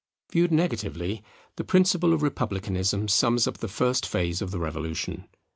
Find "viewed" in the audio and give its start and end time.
0.31-0.51